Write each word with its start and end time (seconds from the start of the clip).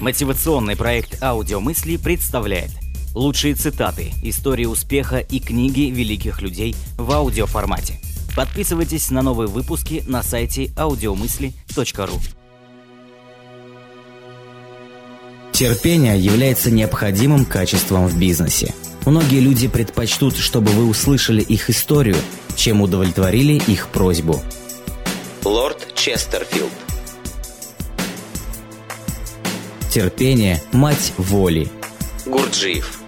Мотивационный 0.00 0.76
проект 0.76 1.22
«Аудиомысли» 1.22 1.98
представляет 1.98 2.70
лучшие 3.14 3.54
цитаты, 3.54 4.12
истории 4.22 4.64
успеха 4.64 5.18
и 5.18 5.40
книги 5.40 5.90
великих 5.90 6.40
людей 6.40 6.74
в 6.96 7.12
аудиоформате. 7.12 8.00
Подписывайтесь 8.34 9.10
на 9.10 9.20
новые 9.20 9.48
выпуски 9.48 10.02
на 10.06 10.22
сайте 10.22 10.66
audiomысли.ру. 10.76 12.18
Терпение 15.52 16.18
является 16.18 16.70
необходимым 16.70 17.44
качеством 17.44 18.06
в 18.06 18.18
бизнесе. 18.18 18.72
Многие 19.04 19.40
люди 19.40 19.68
предпочтут, 19.68 20.36
чтобы 20.36 20.70
вы 20.70 20.88
услышали 20.88 21.42
их 21.42 21.68
историю, 21.68 22.16
чем 22.56 22.80
удовлетворили 22.80 23.60
их 23.66 23.88
просьбу. 23.88 24.40
Лорд 25.44 25.94
Честерфилд 25.94 26.70
Терпение– 29.90 30.62
мать 30.72 31.12
воли. 31.18 31.68
Гурджиев 32.24 33.00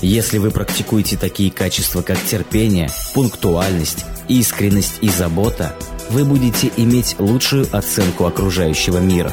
Если 0.00 0.38
вы 0.38 0.52
практикуете 0.52 1.16
такие 1.16 1.50
качества, 1.50 2.00
как 2.02 2.16
терпение, 2.22 2.88
пунктуальность, 3.12 4.04
искренность 4.28 4.98
и 5.00 5.08
забота, 5.08 5.74
вы 6.10 6.24
будете 6.24 6.70
иметь 6.76 7.16
лучшую 7.18 7.66
оценку 7.76 8.24
окружающего 8.26 8.98
мира. 8.98 9.32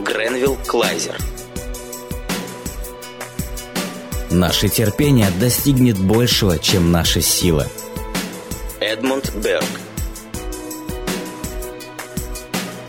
Гренвилл 0.00 0.58
Клайзер 0.66 1.16
Наше 4.30 4.68
терпение 4.68 5.30
достигнет 5.40 5.96
большего, 5.96 6.58
чем 6.58 6.92
наша 6.92 7.22
сила. 7.22 7.66
Эдмунд 8.80 9.34
Берг 9.36 9.64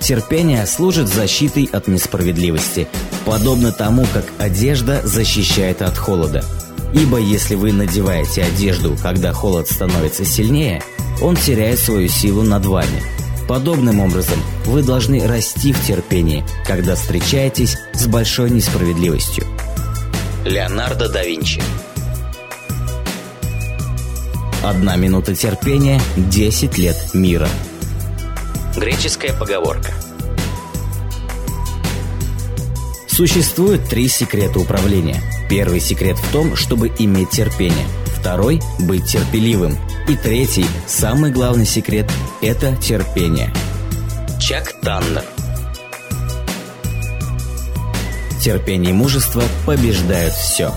Терпение 0.04 0.66
служит 0.66 1.08
защитой 1.08 1.64
от 1.72 1.88
несправедливости, 1.88 2.90
подобно 3.24 3.72
тому, 3.72 4.06
как 4.14 4.26
одежда 4.38 5.00
защищает 5.02 5.82
от 5.82 5.98
холода. 5.98 6.44
Ибо 6.94 7.20
если 7.20 7.56
вы 7.56 7.72
надеваете 7.72 8.44
одежду, 8.44 8.98
когда 9.02 9.32
холод 9.32 9.70
становится 9.70 10.26
сильнее, 10.26 10.84
он 11.22 11.38
теряет 11.38 11.80
свою 11.80 12.10
силу 12.10 12.44
над 12.44 12.66
вами. 12.66 13.02
Подобным 13.48 14.02
образом 14.02 14.40
вы 14.66 14.84
должны 14.84 15.26
расти 15.26 15.72
в 15.72 15.82
терпении, 15.88 16.44
когда 16.68 16.96
встречаетесь 16.96 17.78
с 17.94 18.06
большой 18.06 18.50
несправедливостью. 18.50 19.46
Леонардо 20.44 21.08
да 21.08 21.24
Винчи 21.24 21.62
Одна 24.62 24.98
минута 24.98 25.34
терпения– 25.34 26.02
10 26.18 26.78
лет 26.78 26.98
мира. 27.14 27.48
Греческая 28.76 29.34
поговорка 29.34 29.92
Существует 33.08 33.88
три 33.88 34.08
секрета 34.08 34.60
управления. 34.60 35.22
Первый 35.48 35.80
секрет 35.80 36.18
в 36.18 36.32
том, 36.32 36.56
чтобы 36.56 36.92
иметь 36.98 37.30
терпение. 37.30 37.86
Второй– 38.20 38.60
быть 38.80 39.06
терпеливым. 39.06 39.78
И 40.08 40.16
третий, 40.16 40.66
самый 40.88 41.32
главный 41.32 41.68
секрет– 41.68 42.12
это 42.42 42.76
терпение. 42.78 43.54
Чак 44.40 44.74
Таннер 44.82 45.24
Терпение 48.42 48.90
и 48.90 48.94
мужество 48.94 49.44
побеждают 49.68 50.34
все. 50.34 50.74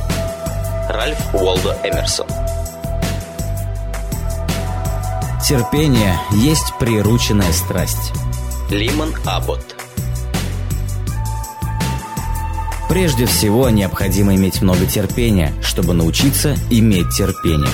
Ральф 0.91 1.19
Уолдо 1.33 1.77
Эмерсон 1.83 2.27
Терпение 5.47 6.19
есть 6.33 6.75
прирученная 6.81 7.53
страсть. 7.53 8.13
Лимон 8.69 9.15
Аббот 9.25 9.77
Прежде 12.89 13.27
всего, 13.27 13.71
необходимо 13.71 14.35
иметь 14.35 14.61
много 14.61 14.87
терпения, 14.87 15.55
чтобы 15.63 15.95
научиться 15.95 16.57
иметь 16.69 17.11
терпение. 17.17 17.71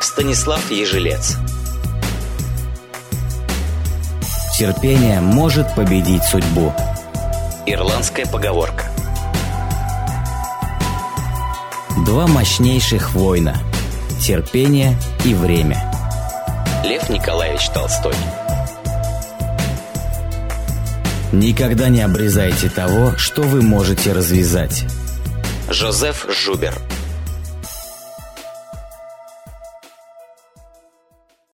Станислав 0.00 0.68
Ежелец 0.72 1.36
Терпение 4.58 5.20
может 5.20 5.72
победить 5.76 6.24
судьбу. 6.24 6.72
Ирландская 7.66 8.26
поговорка 8.26 8.86
Два 12.04 12.26
мощнейших 12.26 13.12
воина– 13.12 13.56
терпение 14.20 14.96
и 15.24 15.34
время. 15.34 15.89
Лев 16.84 17.10
Николаевич 17.10 17.68
Толстой 17.68 18.14
Никогда 21.32 21.88
не 21.88 22.00
обрезайте 22.00 22.68
того, 22.68 23.16
что 23.16 23.42
вы 23.42 23.62
можете 23.62 24.12
развязать. 24.12 24.84
Жозеф 25.68 26.26
Жубер 26.28 26.74